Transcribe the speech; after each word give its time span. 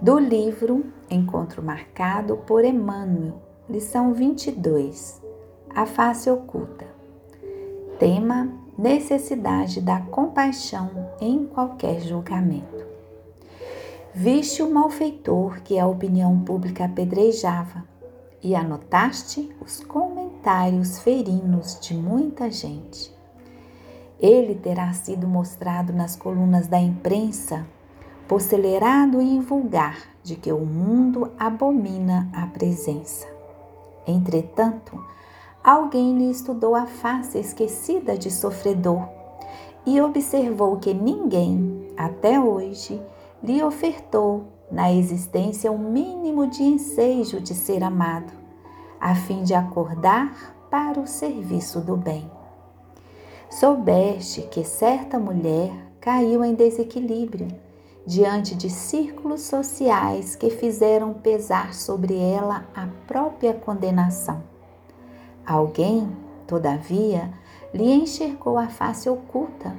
do 0.00 0.18
livro 0.18 0.84
Encontro 1.10 1.62
Marcado 1.62 2.36
por 2.46 2.64
Emmanuel, 2.64 3.40
lição 3.68 4.12
22, 4.12 5.22
A 5.74 5.86
Face 5.86 6.28
Oculta. 6.30 6.86
Tema: 7.98 8.52
Necessidade 8.76 9.80
da 9.80 10.00
compaixão 10.00 10.90
em 11.18 11.46
qualquer 11.46 12.00
julgamento. 12.02 12.86
Viste 14.12 14.62
o 14.62 14.70
malfeitor 14.70 15.62
que 15.62 15.78
a 15.78 15.86
opinião 15.86 16.40
pública 16.40 16.84
apedrejava 16.84 17.82
e 18.42 18.54
anotaste 18.54 19.50
os 19.64 19.82
comentários 19.82 20.98
ferinos 20.98 21.80
de 21.80 21.94
muita 21.94 22.50
gente. 22.50 23.14
Ele 24.20 24.54
terá 24.54 24.92
sido 24.92 25.26
mostrado 25.26 25.92
nas 25.92 26.16
colunas 26.16 26.66
da 26.68 26.78
imprensa 26.78 27.66
pocelerado 28.28 29.22
e 29.22 29.38
vulgar 29.38 29.98
de 30.22 30.34
que 30.34 30.52
o 30.52 30.58
mundo 30.58 31.30
abomina 31.38 32.28
a 32.32 32.46
presença. 32.46 33.26
Entretanto, 34.06 35.02
alguém 35.62 36.18
lhe 36.18 36.30
estudou 36.30 36.74
a 36.74 36.86
face 36.86 37.38
esquecida 37.38 38.18
de 38.18 38.30
sofredor 38.30 39.08
e 39.84 40.00
observou 40.00 40.76
que 40.76 40.92
ninguém, 40.92 41.88
até 41.96 42.40
hoje, 42.40 43.00
lhe 43.42 43.62
ofertou 43.62 44.44
na 44.70 44.92
existência 44.92 45.70
o 45.70 45.76
um 45.76 45.90
mínimo 45.90 46.48
de 46.48 46.64
ensejo 46.64 47.40
de 47.40 47.54
ser 47.54 47.84
amado, 47.84 48.32
a 49.00 49.14
fim 49.14 49.44
de 49.44 49.54
acordar 49.54 50.56
para 50.68 50.98
o 50.98 51.06
serviço 51.06 51.80
do 51.80 51.96
bem. 51.96 52.28
Soubeste 53.48 54.42
que 54.42 54.64
certa 54.64 55.20
mulher 55.20 55.72
caiu 56.00 56.44
em 56.44 56.54
desequilíbrio 56.54 57.65
diante 58.06 58.54
de 58.54 58.70
círculos 58.70 59.42
sociais 59.42 60.36
que 60.36 60.48
fizeram 60.48 61.12
pesar 61.12 61.74
sobre 61.74 62.16
ela 62.16 62.64
a 62.74 62.86
própria 63.06 63.52
condenação. 63.52 64.42
Alguém, 65.44 66.08
todavia, 66.46 67.32
lhe 67.74 67.92
enxergou 67.92 68.56
a 68.56 68.68
face 68.68 69.08
oculta 69.08 69.74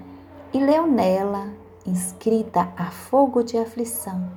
e 0.53 0.59
leu 0.59 0.85
nela, 0.85 1.47
inscrita 1.85 2.67
a 2.75 2.91
fogo 2.91 3.43
de 3.43 3.57
aflição, 3.57 4.29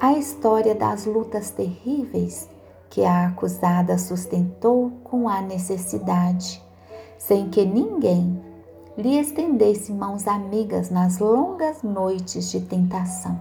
a 0.00 0.14
história 0.14 0.74
das 0.74 1.06
lutas 1.06 1.50
terríveis 1.50 2.48
que 2.90 3.04
a 3.04 3.28
acusada 3.28 3.96
sustentou 3.98 4.90
com 5.04 5.28
a 5.28 5.40
necessidade, 5.40 6.62
sem 7.16 7.48
que 7.48 7.64
ninguém 7.64 8.42
lhe 8.96 9.18
estendesse 9.18 9.92
mãos 9.92 10.26
amigas 10.26 10.90
nas 10.90 11.18
longas 11.18 11.82
noites 11.82 12.50
de 12.50 12.60
tentação. 12.60 13.40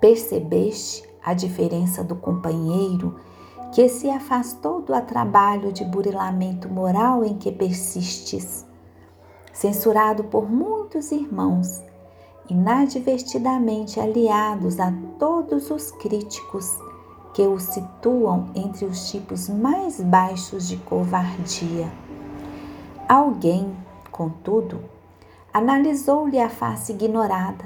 Percebeste 0.00 1.08
a 1.24 1.32
diferença 1.32 2.04
do 2.04 2.16
companheiro 2.16 3.18
que 3.72 3.88
se 3.88 4.10
afastou 4.10 4.82
do 4.82 5.00
trabalho 5.02 5.72
de 5.72 5.84
burilamento 5.84 6.68
moral 6.68 7.24
em 7.24 7.38
que 7.38 7.50
persistes, 7.50 8.66
censurado 9.52 10.24
por 10.24 10.50
muitos 10.50 11.10
irmãos, 11.10 11.82
inadvertidamente 12.50 13.98
aliados 13.98 14.78
a 14.78 14.92
todos 15.18 15.70
os 15.70 15.90
críticos 15.92 16.76
que 17.32 17.42
o 17.42 17.58
situam 17.58 18.50
entre 18.54 18.84
os 18.84 19.10
tipos 19.10 19.48
mais 19.48 20.00
baixos 20.02 20.68
de 20.68 20.76
covardia. 20.78 21.90
Alguém 23.08 23.74
Contudo, 24.12 24.84
analisou-lhe 25.54 26.38
a 26.38 26.50
face 26.50 26.92
ignorada, 26.92 27.64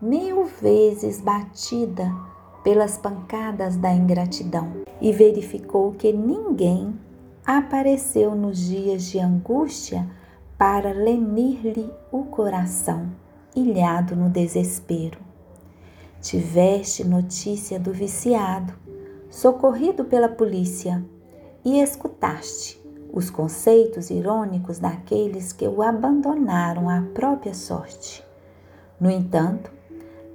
mil 0.00 0.44
vezes 0.44 1.20
batida 1.20 2.14
pelas 2.62 2.96
pancadas 2.96 3.76
da 3.76 3.92
ingratidão, 3.92 4.84
e 5.00 5.10
verificou 5.10 5.90
que 5.90 6.12
ninguém 6.12 6.96
apareceu 7.44 8.36
nos 8.36 8.58
dias 8.58 9.02
de 9.06 9.18
angústia 9.18 10.08
para 10.56 10.92
lenir-lhe 10.92 11.92
o 12.12 12.22
coração, 12.22 13.10
ilhado 13.54 14.14
no 14.14 14.30
desespero. 14.30 15.18
Tiveste 16.22 17.02
notícia 17.02 17.80
do 17.80 17.92
viciado, 17.92 18.72
socorrido 19.28 20.04
pela 20.04 20.28
polícia, 20.28 21.04
e 21.64 21.80
escutaste 21.80 22.83
os 23.14 23.30
conceitos 23.30 24.10
irônicos 24.10 24.80
daqueles 24.80 25.52
que 25.52 25.68
o 25.68 25.80
abandonaram 25.80 26.90
à 26.90 27.00
própria 27.14 27.54
sorte. 27.54 28.24
No 29.00 29.08
entanto, 29.08 29.70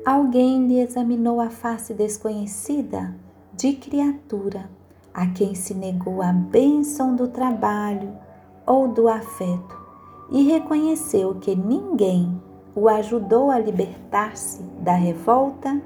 alguém 0.05 0.65
lhe 0.65 0.79
examinou 0.79 1.41
a 1.41 1.49
face 1.49 1.93
desconhecida 1.93 3.13
de 3.53 3.73
criatura 3.73 4.69
a 5.13 5.27
quem 5.27 5.53
se 5.55 5.73
negou 5.73 6.21
a 6.21 6.31
bênção 6.31 7.17
do 7.17 7.27
trabalho 7.27 8.13
ou 8.65 8.87
do 8.87 9.09
afeto 9.09 9.77
e 10.31 10.43
reconheceu 10.43 11.35
que 11.35 11.53
ninguém 11.53 12.41
o 12.73 12.87
ajudou 12.87 13.51
a 13.51 13.59
libertar-se 13.59 14.61
da 14.79 14.93
revolta 14.93 15.81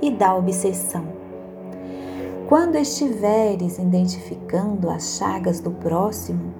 e 0.00 0.12
da 0.12 0.36
obsessão. 0.36 1.25
Quando 2.48 2.76
estiveres 2.76 3.76
identificando 3.76 4.88
as 4.88 5.16
chagas 5.16 5.58
do 5.58 5.72
próximo, 5.72 6.54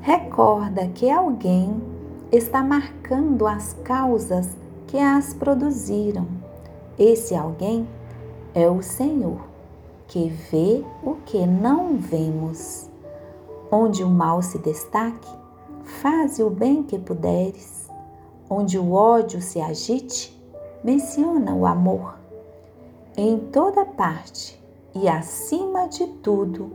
recorda 0.00 0.88
que 0.88 1.08
alguém 1.08 1.80
está 2.32 2.60
marcando 2.60 3.46
as 3.46 3.72
causas 3.84 4.48
que 4.88 4.98
as 4.98 5.32
produziram. 5.32 6.26
Esse 6.98 7.36
alguém 7.36 7.88
é 8.52 8.68
o 8.68 8.82
Senhor, 8.82 9.38
que 10.08 10.28
vê 10.50 10.84
o 11.04 11.14
que 11.24 11.46
não 11.46 11.98
vemos. 11.98 12.90
Onde 13.70 14.02
o 14.02 14.08
mal 14.08 14.42
se 14.42 14.58
destaque, 14.58 15.30
faze 15.84 16.42
o 16.42 16.50
bem 16.50 16.82
que 16.82 16.98
puderes. 16.98 17.88
Onde 18.50 18.76
o 18.76 18.92
ódio 18.92 19.40
se 19.40 19.60
agite, 19.60 20.36
menciona 20.82 21.54
o 21.54 21.64
amor. 21.64 22.18
Em 23.16 23.38
toda 23.38 23.84
parte, 23.84 24.60
e, 24.94 25.08
acima 25.08 25.88
de 25.88 26.06
tudo, 26.06 26.72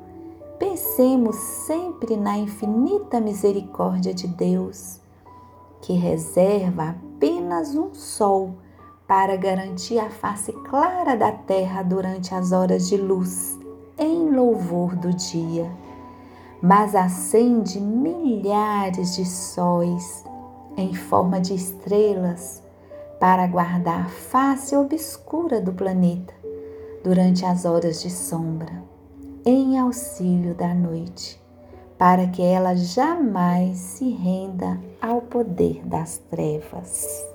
pensemos 0.58 1.36
sempre 1.36 2.18
na 2.18 2.38
infinita 2.38 3.20
misericórdia 3.20 4.14
de 4.14 4.28
Deus, 4.28 5.00
que 5.82 5.94
reserva 5.94 6.90
apenas 6.90 7.76
um 7.76 7.94
sol 7.94 8.56
para 9.08 9.38
garantir 9.38 10.00
a 10.00 10.10
face 10.10 10.52
clara 10.52 11.16
da 11.16 11.32
terra 11.32 11.84
durante 11.84 12.34
as 12.34 12.52
horas 12.52 12.90
de 12.90 12.98
luz, 12.98 13.58
em 13.98 14.30
louvor 14.30 14.96
do 14.96 15.14
dia. 15.14 15.72
Mas 16.62 16.96
acende 16.96 17.80
milhares 17.80 19.16
de 19.16 19.26
sóis 19.26 20.26
em 20.76 20.94
forma 20.94 21.40
de 21.40 21.54
estrelas 21.54 22.64
para 23.20 23.48
guardar 23.48 24.06
a 24.06 24.10
face 24.10 24.76
obscura 24.76 25.62
do 25.62 25.72
planeta 25.72 26.34
durante 27.08 27.46
as 27.46 27.64
horas 27.64 28.02
de 28.02 28.10
sombra, 28.10 28.84
em 29.46 29.80
auxílio 29.80 30.54
da 30.54 30.76
noite, 30.76 31.42
para 31.98 32.28
que 32.28 32.42
ela 32.42 32.76
jamais 32.76 33.78
se 33.78 34.10
renda 34.10 34.78
ao 35.02 35.22
poder 35.22 35.86
das 35.86 36.18
trevas. 36.30 37.26